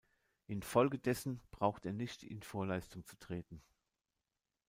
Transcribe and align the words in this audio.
Infolgedessen 0.47 1.41
braucht 1.51 1.85
er 1.85 1.93
nicht 1.93 2.23
in 2.23 2.41
Vorleistung 2.41 3.05
zu 3.05 3.19
treten. 3.19 3.61